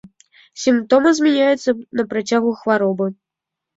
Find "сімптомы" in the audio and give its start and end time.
0.61-1.09